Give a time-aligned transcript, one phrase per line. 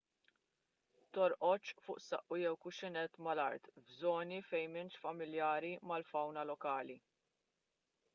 [1.17, 6.97] torqodx fuq saqqu jew kuxxinett mal-art f'żoni fejn m'intix familjari mal-fawna lokali